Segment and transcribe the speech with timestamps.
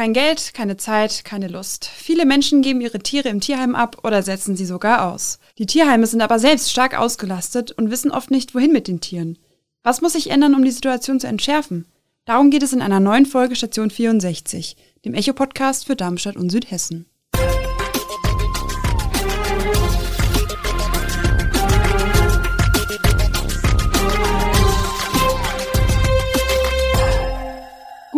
[0.00, 1.84] Kein Geld, keine Zeit, keine Lust.
[1.84, 5.38] Viele Menschen geben ihre Tiere im Tierheim ab oder setzen sie sogar aus.
[5.58, 9.36] Die Tierheime sind aber selbst stark ausgelastet und wissen oft nicht, wohin mit den Tieren.
[9.82, 11.84] Was muss sich ändern, um die Situation zu entschärfen?
[12.24, 14.74] Darum geht es in einer neuen Folge Station 64,
[15.04, 17.04] dem Echo-Podcast für Darmstadt und Südhessen.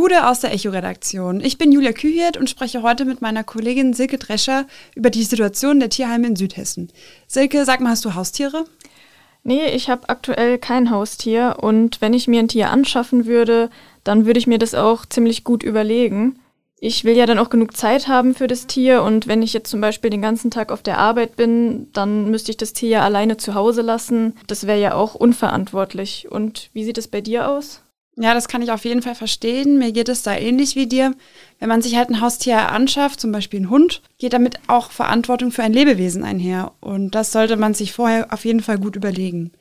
[0.03, 1.41] Gude aus der Echo-Redaktion.
[1.41, 4.67] Ich bin Julia Kühiert und spreche heute mit meiner Kollegin Silke Drescher
[4.97, 6.91] über die Situation der Tierheime in Südhessen.
[7.29, 8.65] Silke, sag mal, hast du Haustiere?
[9.45, 13.71] Nee, ich habe aktuell kein Haustier und wenn ich mir ein Tier anschaffen würde,
[14.03, 16.41] dann würde ich mir das auch ziemlich gut überlegen.
[16.81, 19.71] Ich will ja dann auch genug Zeit haben für das Tier und wenn ich jetzt
[19.71, 23.03] zum Beispiel den ganzen Tag auf der Arbeit bin, dann müsste ich das Tier ja
[23.03, 24.35] alleine zu Hause lassen.
[24.49, 26.27] Das wäre ja auch unverantwortlich.
[26.29, 27.83] Und wie sieht es bei dir aus?
[28.17, 29.79] Ja, das kann ich auf jeden Fall verstehen.
[29.79, 31.15] Mir geht es da ähnlich wie dir.
[31.59, 35.51] Wenn man sich halt ein Haustier anschafft, zum Beispiel einen Hund, geht damit auch Verantwortung
[35.51, 36.73] für ein Lebewesen einher.
[36.81, 39.53] Und das sollte man sich vorher auf jeden Fall gut überlegen.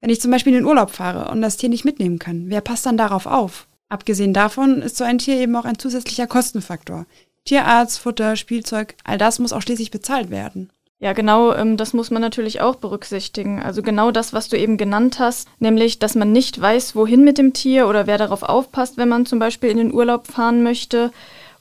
[0.00, 2.62] Wenn ich zum Beispiel in den Urlaub fahre und das Tier nicht mitnehmen kann, wer
[2.62, 3.68] passt dann darauf auf?
[3.88, 7.06] Abgesehen davon ist so ein Tier eben auch ein zusätzlicher Kostenfaktor.
[7.44, 10.70] Tierarzt, Futter, Spielzeug, all das muss auch schließlich bezahlt werden.
[11.02, 13.62] Ja, genau, ähm, das muss man natürlich auch berücksichtigen.
[13.62, 17.38] Also genau das, was du eben genannt hast, nämlich, dass man nicht weiß, wohin mit
[17.38, 21.10] dem Tier oder wer darauf aufpasst, wenn man zum Beispiel in den Urlaub fahren möchte.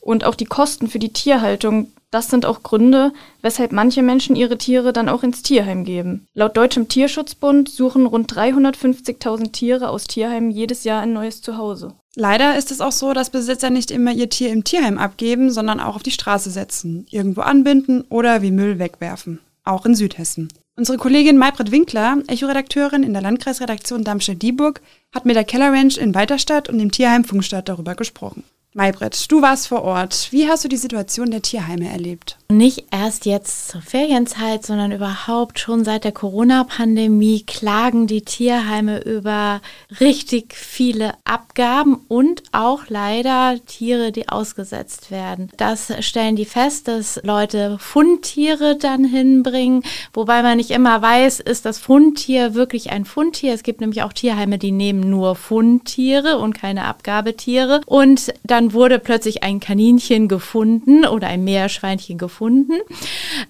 [0.02, 4.58] Und auch die Kosten für die Tierhaltung, das sind auch Gründe, weshalb manche Menschen ihre
[4.58, 6.28] Tiere dann auch ins Tierheim geben.
[6.34, 11.94] Laut Deutschem Tierschutzbund suchen rund 350.000 Tiere aus Tierheimen jedes Jahr ein neues Zuhause.
[12.16, 15.80] Leider ist es auch so, dass Besitzer nicht immer ihr Tier im Tierheim abgeben, sondern
[15.80, 19.40] auch auf die Straße setzen, irgendwo anbinden oder wie Müll wegwerfen.
[19.64, 20.50] Auch in Südhessen.
[20.76, 24.82] Unsere Kollegin Maybrit Winkler, Echo-Redakteurin in der Landkreisredaktion Darmstadt-Dieburg,
[25.14, 28.44] hat mit der Keller Ranch in Weiterstadt und dem Tierheim Funkstadt darüber gesprochen.
[28.74, 30.28] Maybrit, du warst vor Ort.
[30.30, 32.38] Wie hast du die Situation der Tierheime erlebt?
[32.52, 39.62] Nicht erst jetzt zur Ferienzeit, sondern überhaupt schon seit der Corona-Pandemie klagen die Tierheime über
[40.00, 45.52] richtig viele Abgaben und auch leider Tiere, die ausgesetzt werden.
[45.58, 49.84] Das stellen die fest, dass Leute Fundtiere dann hinbringen,
[50.14, 53.54] wobei man nicht immer weiß, ist das Fundtier wirklich ein Fundtier.
[53.54, 57.82] Es gibt nämlich auch Tierheime, die nehmen nur Fundtiere und keine Abgabetiere.
[57.86, 62.74] Und dann wurde plötzlich ein Kaninchen gefunden oder ein Meerschweinchen gefunden.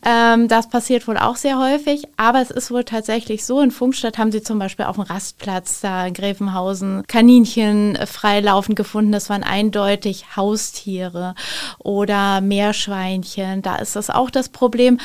[0.06, 4.18] Ähm, das passiert wohl auch sehr häufig, aber es ist wohl tatsächlich so, in Funkstadt
[4.18, 9.12] haben sie zum Beispiel auf dem Rastplatz da in Gräfenhausen Kaninchen freilaufend gefunden.
[9.12, 11.36] Das waren eindeutig Haustiere
[11.80, 13.62] oder Meerschweinchen.
[13.62, 15.00] Da ist das auch das Problem.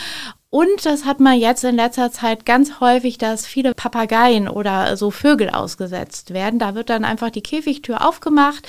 [0.55, 5.11] Und das hat man jetzt in letzter Zeit ganz häufig, dass viele Papageien oder so
[5.11, 6.61] Vögel ausgesetzt werden.
[6.61, 8.65] Da wird dann einfach die Käfigtür aufgemacht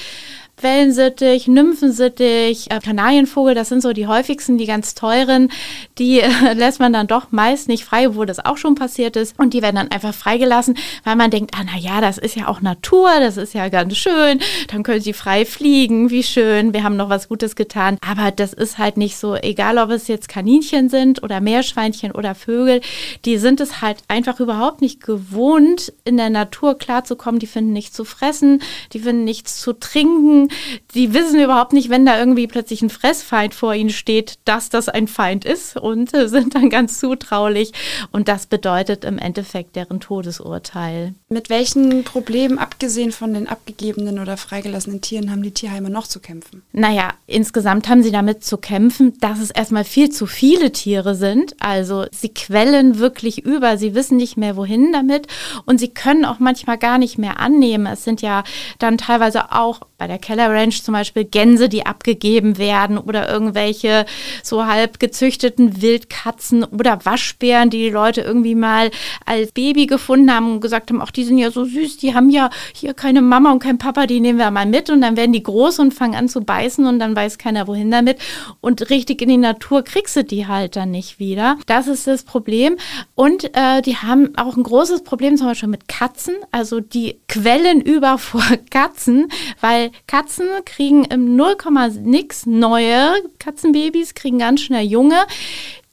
[0.62, 5.52] Wellensittich, Nymphensittich, äh, Kanarienvogel, das sind so die häufigsten, die ganz teuren.
[5.98, 9.38] Die äh, lässt man dann doch meist nicht frei, wo das auch schon passiert ist.
[9.38, 12.48] Und die werden dann einfach freigelassen, weil man denkt, ah, na ja, das ist ja
[12.48, 14.40] auch Natur, das ist ja ganz schön.
[14.70, 17.98] Dann können sie frei fliegen, wie schön, wir haben noch was Gutes getan.
[18.08, 22.34] Aber das ist halt nicht so, egal ob es jetzt Kaninchen sind oder Meerschweinchen oder
[22.34, 22.80] Vögel,
[23.26, 27.40] die sind es halt einfach überhaupt nicht gewohnt, in der Natur klarzukommen.
[27.40, 28.62] Die finden nichts zu fressen,
[28.94, 30.45] die finden nichts zu trinken
[30.94, 34.90] die wissen überhaupt nicht, wenn da irgendwie plötzlich ein Fressfeind vor ihnen steht, dass das
[34.90, 37.72] ein Feind ist und äh, sind dann ganz zutraulich.
[38.12, 41.14] Und das bedeutet im Endeffekt deren Todesurteil.
[41.30, 46.20] Mit welchen Problemen, abgesehen von den abgegebenen oder freigelassenen Tieren, haben die Tierheime noch zu
[46.20, 46.64] kämpfen?
[46.72, 51.56] Naja, insgesamt haben sie damit zu kämpfen, dass es erstmal viel zu viele Tiere sind.
[51.60, 55.28] Also sie quellen wirklich über, sie wissen nicht mehr, wohin damit.
[55.66, 57.86] Und sie können auch manchmal gar nicht mehr annehmen.
[57.86, 58.44] Es sind ja
[58.80, 64.06] dann teilweise auch bei der Keller Ranch zum Beispiel Gänse, die abgegeben werden oder irgendwelche
[64.44, 68.92] so halb gezüchteten Wildkatzen oder Waschbären, die die Leute irgendwie mal
[69.26, 72.30] als Baby gefunden haben und gesagt haben, ach, die sind ja so süß, die haben
[72.30, 75.34] ja hier keine Mama und kein Papa, die nehmen wir mal mit und dann werden
[75.34, 78.20] die groß und fangen an zu beißen und dann weiß keiner, wohin damit.
[78.62, 81.58] Und richtig in die Natur kriegst du die halt dann nicht wieder.
[81.68, 82.78] Das ist das Problem.
[83.16, 86.36] Und äh, die haben auch ein großes Problem zum Beispiel mit Katzen.
[86.52, 89.28] Also die quellen über vor Katzen,
[89.62, 91.56] weil Katzen kriegen im 0,
[92.02, 95.26] nix neue Katzenbabys, kriegen ganz schnell junge.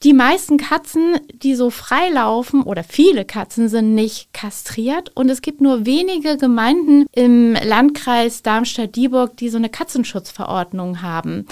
[0.03, 5.61] Die meisten Katzen, die so freilaufen oder viele Katzen sind nicht kastriert und es gibt
[5.61, 11.47] nur wenige Gemeinden im Landkreis Darmstadt-Dieburg, die so eine Katzenschutzverordnung haben.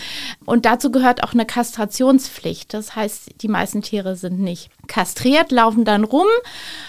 [0.45, 2.73] Und dazu gehört auch eine Kastrationspflicht.
[2.73, 6.27] Das heißt, die meisten Tiere sind nicht kastriert, laufen dann rum,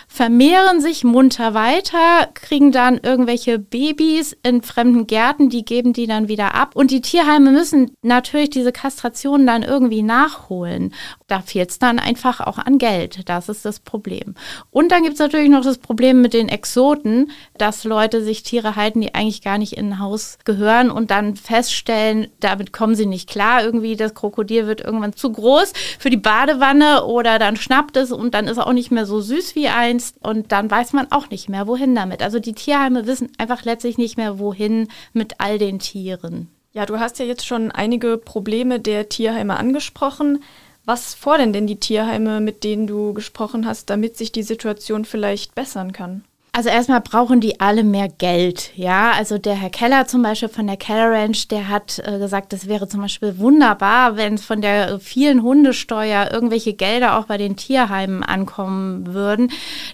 [0.08, 6.28] vermehren sich munter weiter, kriegen dann irgendwelche Babys in fremden Gärten, die geben die dann
[6.28, 6.74] wieder ab.
[6.74, 10.92] Und die Tierheime müssen natürlich diese Kastration dann irgendwie nachholen.
[11.28, 13.28] Da fehlt es dann einfach auch an Geld.
[13.28, 14.34] Das ist das Problem.
[14.70, 18.74] Und dann gibt es natürlich noch das Problem mit den Exoten, dass Leute sich Tiere
[18.76, 23.06] halten, die eigentlich gar nicht in ein Haus gehören und dann feststellen, damit kommen sie
[23.06, 23.62] nicht klar.
[23.64, 28.34] Irgendwie das Krokodil wird irgendwann zu groß für die Badewanne oder dann schnappt es und
[28.34, 30.24] dann ist es auch nicht mehr so süß wie eins kannst.
[30.24, 32.22] Und dann weiß man auch nicht mehr, wohin damit.
[32.22, 36.48] Also die Tierheime wissen einfach letztlich nicht mehr, wohin mit all den Tieren.
[36.72, 40.42] Ja, du hast ja jetzt schon einige Probleme der Tierheime angesprochen.
[40.84, 45.54] Was fordern denn die Tierheime, mit denen du gesprochen hast, damit sich die Situation vielleicht
[45.54, 46.24] bessern kann?
[46.54, 49.12] Also erstmal brauchen die alle mehr Geld, ja.
[49.12, 52.68] Also der Herr Keller zum Beispiel von der Keller Ranch, der hat äh, gesagt, es
[52.68, 58.22] wäre zum Beispiel wunderbar, wenn von der vielen Hundesteuer irgendwelche Gelder auch bei den Tierheimen
[58.22, 59.50] ankommen würden.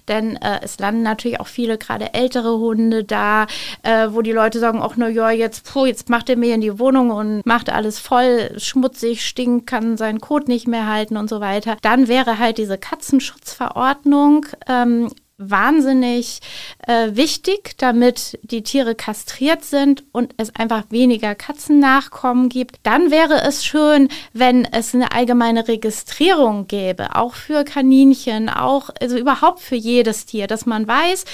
[0.08, 3.46] Denn äh, es landen natürlich auch viele gerade ältere Hunde da,
[3.84, 6.61] äh, wo die Leute sagen, ach na ja, jetzt, puh, jetzt macht er mir in
[6.61, 11.31] die Wohnung und macht alles voll, schmutzig, stinkt, kann seinen Kot nicht mehr halten und
[11.31, 11.76] so weiter.
[11.82, 16.40] Dann wäre halt diese Katzenschutzverordnung ähm, wahnsinnig
[16.87, 22.81] äh, wichtig, damit die Tiere kastriert sind und es einfach weniger Katzennachkommen gibt.
[22.82, 29.17] Dann wäre es schön, wenn es eine allgemeine Registrierung gäbe, auch für Kaninchen, auch also
[29.17, 31.25] überhaupt für jedes Tier, dass man weiß,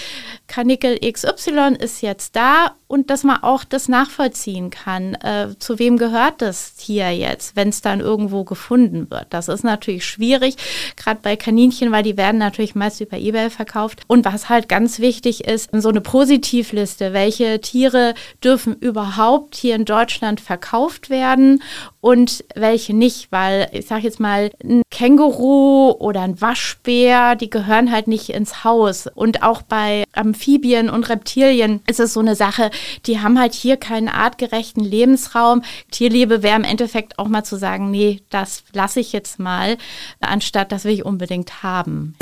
[0.47, 5.97] Kanickel XY ist jetzt da und dass man auch das nachvollziehen kann, äh, zu wem
[5.97, 9.27] gehört das Tier jetzt, wenn es dann irgendwo gefunden wird.
[9.31, 10.55] Das ist natürlich schwierig,
[10.95, 14.03] gerade bei Kaninchen, weil die werden natürlich meist über eBay verkauft.
[14.07, 18.15] Und was halt ganz wichtig ist, so eine Positivliste, welche Tiere
[18.45, 21.65] dürfen überhaupt hier in Deutschland verkauft werden
[22.01, 27.91] und welche nicht, weil ich sage jetzt mal, ein Känguru oder ein Waschbär, die gehören
[27.91, 29.09] halt nicht ins Haus.
[29.13, 32.71] Und auch bei Amphibien und Reptilien ist es so eine Sache,
[33.07, 35.63] die haben halt hier keinen artgerechten Lebensraum.
[35.91, 39.77] Tierliebe wäre im Endeffekt auch mal zu sagen, nee, das lasse ich jetzt mal,
[40.21, 42.17] anstatt das will ich unbedingt haben.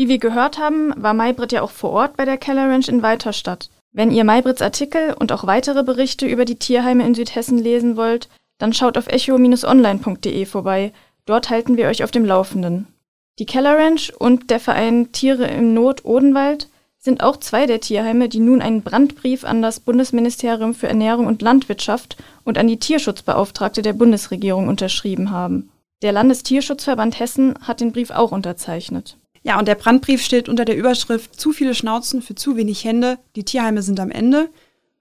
[0.00, 3.02] Wie wir gehört haben, war Maybrit ja auch vor Ort bei der Keller Ranch in
[3.02, 3.68] Weiterstadt.
[3.92, 8.28] Wenn ihr Maybrits Artikel und auch weitere Berichte über die Tierheime in Südhessen lesen wollt,
[8.58, 10.92] dann schaut auf echo-online.de vorbei.
[11.26, 12.86] Dort halten wir euch auf dem Laufenden.
[13.38, 16.68] Die Keller Ranch und der Verein Tiere im Not Odenwald
[17.00, 21.40] sind auch zwei der Tierheime, die nun einen Brandbrief an das Bundesministerium für Ernährung und
[21.40, 25.70] Landwirtschaft und an die Tierschutzbeauftragte der Bundesregierung unterschrieben haben.
[26.02, 29.16] Der Landestierschutzverband Hessen hat den Brief auch unterzeichnet.
[29.42, 33.18] Ja, und der Brandbrief steht unter der Überschrift Zu viele Schnauzen für zu wenig Hände,
[33.34, 34.50] die Tierheime sind am Ende.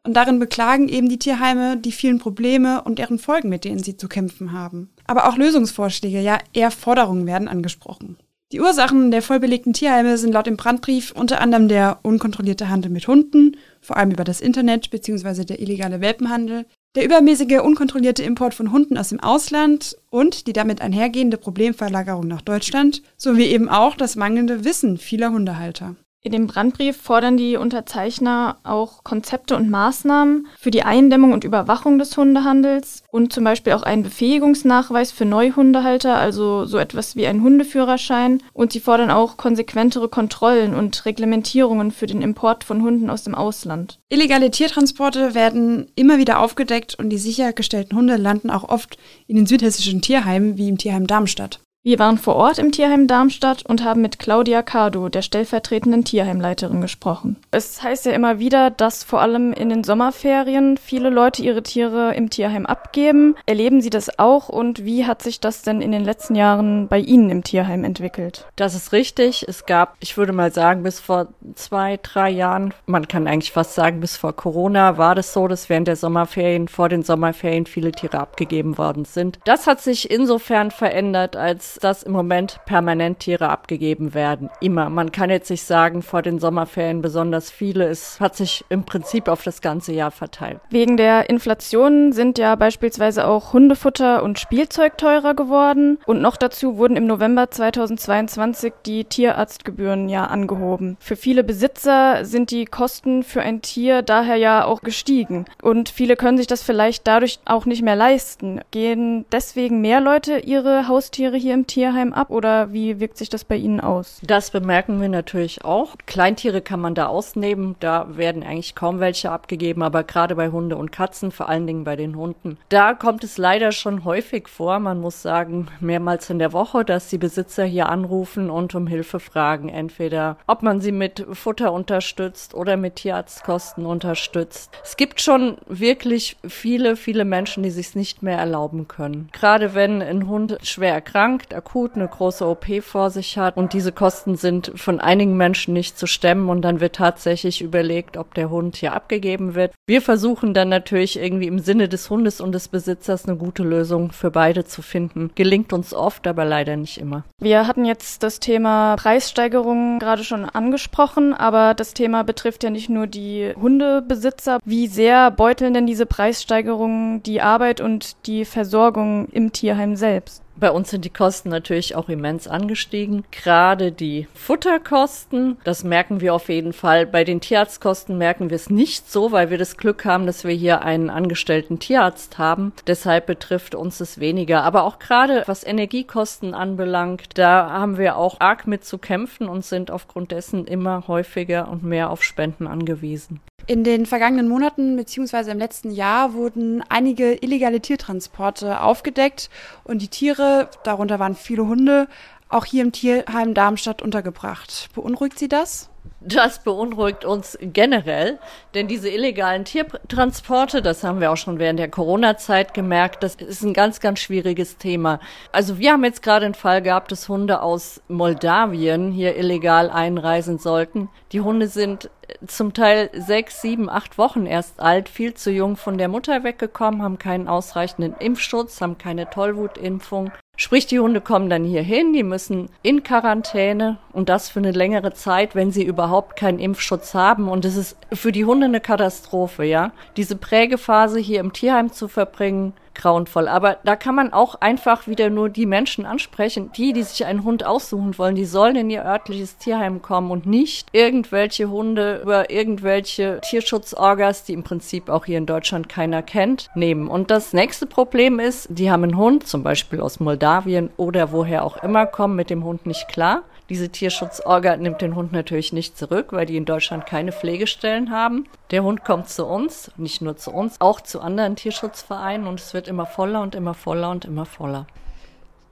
[0.03, 3.97] Und darin beklagen eben die Tierheime die vielen Probleme und deren Folgen, mit denen sie
[3.97, 4.89] zu kämpfen haben.
[5.05, 8.15] Aber auch Lösungsvorschläge, ja eher Forderungen werden angesprochen.
[8.51, 13.07] Die Ursachen der vollbelegten Tierheime sind laut dem Brandbrief unter anderem der unkontrollierte Handel mit
[13.07, 15.45] Hunden, vor allem über das Internet bzw.
[15.45, 16.65] der illegale Welpenhandel,
[16.95, 22.41] der übermäßige, unkontrollierte Import von Hunden aus dem Ausland und die damit einhergehende Problemverlagerung nach
[22.41, 25.95] Deutschland sowie eben auch das mangelnde Wissen vieler Hundehalter.
[26.21, 31.97] In dem Brandbrief fordern die Unterzeichner auch Konzepte und Maßnahmen für die Eindämmung und Überwachung
[31.97, 37.41] des Hundehandels und zum Beispiel auch einen Befähigungsnachweis für Neuhundehalter, also so etwas wie einen
[37.41, 38.43] Hundeführerschein.
[38.51, 43.33] Und sie fordern auch konsequentere Kontrollen und Reglementierungen für den Import von Hunden aus dem
[43.33, 43.99] Ausland.
[44.09, 48.97] Illegale Tiertransporte werden immer wieder aufgedeckt und die sichergestellten Hunde landen auch oft
[49.27, 51.61] in den südhessischen Tierheimen wie im Tierheim Darmstadt.
[51.89, 56.81] Wir waren vor Ort im Tierheim Darmstadt und haben mit Claudia Cardo, der stellvertretenden Tierheimleiterin,
[56.81, 57.37] gesprochen.
[57.49, 62.13] Es heißt ja immer wieder, dass vor allem in den Sommerferien viele Leute ihre Tiere
[62.13, 63.33] im Tierheim abgeben.
[63.47, 66.99] Erleben Sie das auch und wie hat sich das denn in den letzten Jahren bei
[66.99, 68.45] Ihnen im Tierheim entwickelt?
[68.55, 69.47] Das ist richtig.
[69.47, 73.73] Es gab, ich würde mal sagen, bis vor zwei, drei Jahren, man kann eigentlich fast
[73.73, 77.91] sagen, bis vor Corona war das so, dass während der Sommerferien, vor den Sommerferien viele
[77.91, 79.39] Tiere abgegeben worden sind.
[79.45, 84.49] Das hat sich insofern verändert, als dass im Moment permanent Tiere abgegeben werden.
[84.61, 84.89] Immer.
[84.89, 87.87] Man kann jetzt nicht sagen, vor den Sommerferien besonders viele.
[87.87, 90.59] Es hat sich im Prinzip auf das ganze Jahr verteilt.
[90.69, 95.99] Wegen der Inflation sind ja beispielsweise auch Hundefutter und Spielzeug teurer geworden.
[96.05, 100.97] Und noch dazu wurden im November 2022 die Tierarztgebühren ja angehoben.
[100.99, 105.45] Für viele Besitzer sind die Kosten für ein Tier daher ja auch gestiegen.
[105.61, 108.61] Und viele können sich das vielleicht dadurch auch nicht mehr leisten.
[108.71, 113.43] Gehen deswegen mehr Leute ihre Haustiere hier im Tierheim ab oder wie wirkt sich das
[113.43, 114.21] bei Ihnen aus?
[114.23, 115.95] Das bemerken wir natürlich auch.
[116.05, 120.77] Kleintiere kann man da ausnehmen, da werden eigentlich kaum welche abgegeben, aber gerade bei Hunde
[120.77, 124.79] und Katzen, vor allen Dingen bei den Hunden, da kommt es leider schon häufig vor,
[124.79, 129.19] man muss sagen, mehrmals in der Woche, dass die Besitzer hier anrufen und um Hilfe
[129.19, 134.71] fragen, entweder ob man sie mit Futter unterstützt oder mit Tierarztkosten unterstützt.
[134.81, 139.27] Es gibt schon wirklich viele, viele Menschen, die sich nicht mehr erlauben können.
[139.33, 143.91] Gerade wenn ein Hund schwer erkrankt, akut eine große OP vor sich hat und diese
[143.91, 148.49] Kosten sind von einigen Menschen nicht zu stemmen und dann wird tatsächlich überlegt, ob der
[148.49, 149.73] Hund hier abgegeben wird.
[149.87, 154.11] Wir versuchen dann natürlich irgendwie im Sinne des Hundes und des Besitzers eine gute Lösung
[154.11, 155.31] für beide zu finden.
[155.35, 157.23] Gelingt uns oft, aber leider nicht immer.
[157.39, 162.89] Wir hatten jetzt das Thema Preissteigerungen gerade schon angesprochen, aber das Thema betrifft ja nicht
[162.89, 164.59] nur die Hundebesitzer.
[164.65, 170.43] Wie sehr beuteln denn diese Preissteigerungen die Arbeit und die Versorgung im Tierheim selbst?
[170.59, 173.23] Bei uns sind die Kosten natürlich auch immens angestiegen.
[173.31, 177.05] Gerade die Futterkosten, das merken wir auf jeden Fall.
[177.05, 180.53] Bei den Tierarztkosten merken wir es nicht so, weil wir das Glück haben, dass wir
[180.53, 182.73] hier einen angestellten Tierarzt haben.
[182.87, 184.63] Deshalb betrifft uns es weniger.
[184.63, 189.63] Aber auch gerade was Energiekosten anbelangt, da haben wir auch arg mit zu kämpfen und
[189.63, 193.39] sind aufgrund dessen immer häufiger und mehr auf Spenden angewiesen.
[193.67, 195.51] In den vergangenen Monaten bzw.
[195.51, 199.49] im letzten Jahr wurden einige illegale Tiertransporte aufgedeckt
[199.83, 202.07] und die Tiere, darunter waren viele Hunde,
[202.49, 204.89] auch hier im Tierheim Darmstadt untergebracht.
[204.95, 205.89] Beunruhigt Sie das?
[206.21, 208.39] Das beunruhigt uns generell,
[208.73, 213.63] denn diese illegalen Tiertransporte, das haben wir auch schon während der Corona-Zeit gemerkt, das ist
[213.63, 215.19] ein ganz, ganz schwieriges Thema.
[215.51, 220.59] Also wir haben jetzt gerade einen Fall gehabt, dass Hunde aus Moldawien hier illegal einreisen
[220.59, 221.09] sollten.
[221.31, 222.09] Die Hunde sind
[222.47, 227.01] zum Teil sechs, sieben, acht Wochen erst alt, viel zu jung von der Mutter weggekommen,
[227.01, 230.31] haben keinen ausreichenden Impfschutz, haben keine Tollwutimpfung.
[230.61, 234.73] Sprich, die Hunde kommen dann hier hin, die müssen in Quarantäne und das für eine
[234.73, 237.49] längere Zeit, wenn sie überhaupt keinen Impfschutz haben.
[237.49, 239.91] Und es ist für die Hunde eine Katastrophe, ja.
[240.15, 243.49] Diese Prägephase hier im Tierheim zu verbringen, grauenvoll.
[243.49, 247.43] Aber da kann man auch einfach wieder nur die Menschen ansprechen, die, die sich einen
[247.43, 252.49] Hund aussuchen wollen, die sollen in ihr örtliches Tierheim kommen und nicht irgendwelche Hunde über
[252.49, 257.07] irgendwelche Tierschutzorgas, die im Prinzip auch hier in Deutschland keiner kennt, nehmen.
[257.07, 261.63] Und das nächste Problem ist, die haben einen Hund, zum Beispiel aus Moldawien oder woher
[261.63, 263.43] auch immer, kommen mit dem Hund nicht klar.
[263.69, 268.47] Diese Tierschutzorga nimmt den Hund natürlich nicht zurück, weil die in Deutschland keine Pflegestellen haben.
[268.71, 272.73] Der Hund kommt zu uns, nicht nur zu uns, auch zu anderen Tierschutzvereinen und es
[272.73, 274.87] wird immer voller und immer voller und immer voller.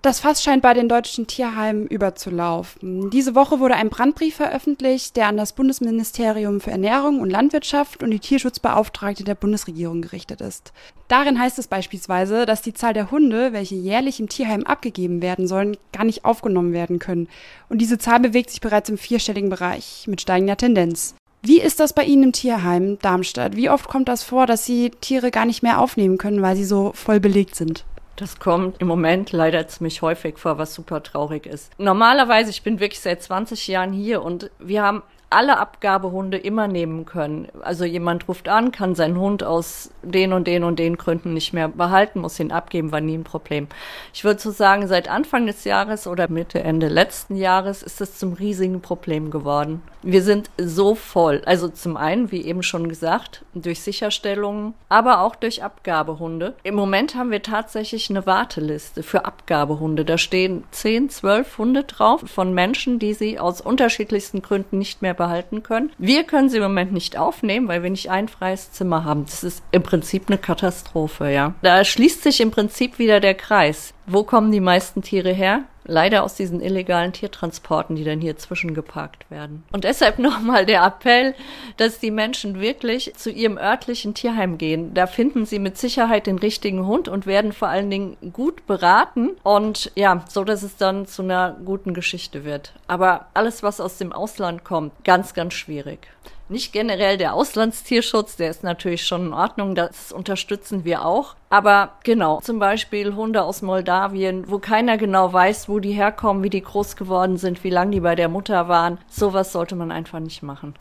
[0.08, 3.10] Das Fass scheint bei den deutschen Tierheimen überzulaufen.
[3.10, 8.12] Diese Woche wurde ein Brandbrief veröffentlicht, der an das Bundesministerium für Ernährung und Landwirtschaft und
[8.12, 10.72] die Tierschutzbeauftragte der Bundesregierung gerichtet ist.
[11.10, 15.46] Darin heißt es beispielsweise, dass die Zahl der Hunde, welche jährlich im Tierheim abgegeben werden
[15.46, 17.28] sollen, gar nicht aufgenommen werden können.
[17.68, 21.16] Und diese Zahl bewegt sich bereits im vierstelligen Bereich mit steigender Tendenz.
[21.42, 23.58] Wie ist das bei Ihnen im Tierheim Darmstadt?
[23.58, 26.64] Wie oft kommt das vor, dass Sie Tiere gar nicht mehr aufnehmen können, weil sie
[26.64, 27.84] so voll belegt sind?
[28.18, 31.72] Das kommt im Moment leider ziemlich häufig vor, was super traurig ist.
[31.78, 37.06] Normalerweise, ich bin wirklich seit 20 Jahren hier und wir haben alle Abgabehunde immer nehmen
[37.06, 37.50] können.
[37.62, 41.54] Also jemand ruft an, kann seinen Hund aus den und den und den Gründen nicht
[41.54, 43.68] mehr behalten, muss ihn abgeben, war nie ein Problem.
[44.14, 48.18] Ich würde so sagen, seit Anfang des Jahres oder Mitte, Ende letzten Jahres ist es
[48.18, 49.82] zum riesigen Problem geworden.
[50.02, 51.42] Wir sind so voll.
[51.46, 56.54] Also zum einen, wie eben schon gesagt, durch Sicherstellungen, aber auch durch Abgabehunde.
[56.64, 60.06] Im Moment haben wir tatsächlich eine Warteliste für Abgabehunde.
[60.06, 65.17] Da stehen 10, 12 Hunde drauf von Menschen, die sie aus unterschiedlichsten Gründen nicht mehr
[65.18, 65.92] behalten können.
[65.98, 69.26] Wir können sie im Moment nicht aufnehmen, weil wir nicht ein freies Zimmer haben.
[69.26, 71.54] Das ist im Prinzip eine Katastrophe, ja.
[71.62, 73.94] Da schließt sich im Prinzip wieder der Kreis.
[74.06, 75.64] Wo kommen die meisten Tiere her?
[75.88, 79.64] Leider aus diesen illegalen Tiertransporten, die dann hier zwischengeparkt werden.
[79.72, 81.34] Und deshalb nochmal der Appell,
[81.78, 84.94] dass die Menschen wirklich zu ihrem örtlichen Tierheim gehen.
[84.94, 89.32] Da finden sie mit Sicherheit den richtigen Hund und werden vor allen Dingen gut beraten
[89.44, 92.74] und ja, so dass es dann zu einer guten Geschichte wird.
[92.88, 96.08] Aber alles, was aus dem Ausland kommt, ganz, ganz schwierig.
[96.50, 101.36] Nicht generell der Auslandstierschutz, der ist natürlich schon in Ordnung, das unterstützen wir auch.
[101.50, 106.50] Aber genau, zum Beispiel Hunde aus Moldawien, wo keiner genau weiß, wo die herkommen, wie
[106.50, 110.22] die groß geworden sind, wie lange die bei der Mutter waren, sowas sollte man einfach
[110.22, 110.74] nicht machen.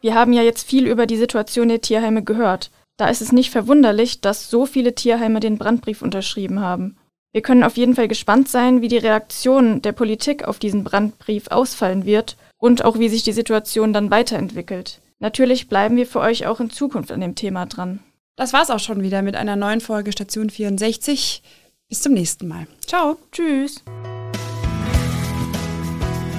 [0.00, 2.70] Wir haben ja jetzt viel über die Situation der Tierheime gehört.
[2.96, 6.96] Da ist es nicht verwunderlich, dass so viele Tierheime den Brandbrief unterschrieben haben.
[7.32, 11.46] Wir können auf jeden Fall gespannt sein, wie die Reaktion der Politik auf diesen Brandbrief
[11.48, 15.00] ausfallen wird und auch wie sich die Situation dann weiterentwickelt.
[15.20, 18.00] Natürlich bleiben wir für euch auch in Zukunft an dem Thema dran.
[18.36, 21.42] Das war's auch schon wieder mit einer neuen Folge Station 64.
[21.88, 22.66] Bis zum nächsten Mal.
[22.86, 23.16] Ciao.
[23.30, 23.82] Tschüss.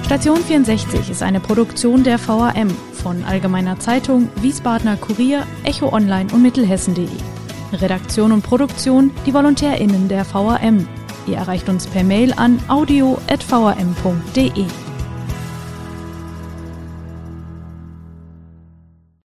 [0.04, 6.42] Station 64 ist eine Produktion der VAM von Allgemeiner Zeitung, Wiesbadener Kurier, Echo Online und
[6.42, 7.08] Mittelhessen.de.
[7.72, 10.86] Redaktion und Produktion die VolontärInnen der VAM.
[11.26, 14.66] Ihr erreicht uns per Mail an audio.vam.de.